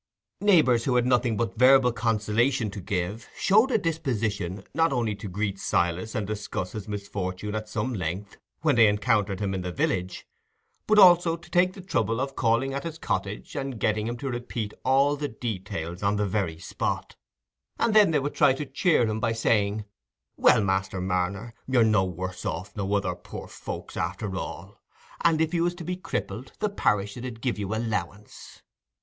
Neighbours 0.39 0.85
who 0.85 0.95
had 0.95 1.05
nothing 1.05 1.37
but 1.37 1.59
verbal 1.59 1.91
consolation 1.91 2.71
to 2.71 2.81
give 2.81 3.29
showed 3.37 3.69
a 3.69 3.77
disposition 3.77 4.63
not 4.73 4.91
only 4.91 5.13
to 5.13 5.29
greet 5.29 5.59
Silas 5.59 6.15
and 6.15 6.25
discuss 6.25 6.71
his 6.71 6.87
misfortune 6.87 7.53
at 7.53 7.69
some 7.69 7.93
length 7.93 8.35
when 8.61 8.75
they 8.75 8.87
encountered 8.87 9.39
him 9.39 9.53
in 9.53 9.61
the 9.61 9.71
village, 9.71 10.25
but 10.87 10.97
also 10.97 11.37
to 11.37 11.51
take 11.51 11.73
the 11.73 11.83
trouble 11.83 12.19
of 12.19 12.35
calling 12.35 12.73
at 12.73 12.83
his 12.83 12.97
cottage 12.97 13.55
and 13.55 13.79
getting 13.79 14.07
him 14.07 14.17
to 14.17 14.27
repeat 14.31 14.73
all 14.83 15.15
the 15.15 15.27
details 15.27 16.01
on 16.01 16.15
the 16.15 16.25
very 16.25 16.57
spot; 16.57 17.15
and 17.77 17.93
then 17.93 18.09
they 18.09 18.17
would 18.17 18.33
try 18.33 18.53
to 18.53 18.65
cheer 18.65 19.05
him 19.05 19.19
by 19.19 19.33
saying, 19.33 19.85
"Well, 20.35 20.63
Master 20.63 20.99
Marner, 20.99 21.53
you're 21.67 21.83
no 21.83 22.05
worse 22.05 22.43
off 22.43 22.75
nor 22.75 22.97
other 22.97 23.13
poor 23.13 23.47
folks, 23.47 23.95
after 23.95 24.35
all; 24.35 24.81
and 25.23 25.39
if 25.39 25.53
you 25.53 25.63
was 25.63 25.75
to 25.75 25.83
be 25.83 25.95
crippled, 25.95 26.53
the 26.57 26.69
parish 26.69 27.15
'ud 27.17 27.39
give 27.39 27.59
you 27.59 27.71
a 27.75 27.77
'lowance." 27.77 28.63